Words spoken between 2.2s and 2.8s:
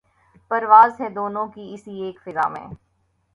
فضا میں